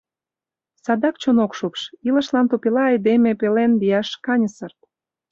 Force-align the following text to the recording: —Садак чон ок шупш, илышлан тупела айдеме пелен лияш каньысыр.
—Садак 0.83 1.15
чон 1.21 1.37
ок 1.45 1.51
шупш, 1.57 1.81
илышлан 2.07 2.45
тупела 2.51 2.83
айдеме 2.91 3.31
пелен 3.39 3.71
лияш 3.81 4.09
каньысыр. 4.25 4.71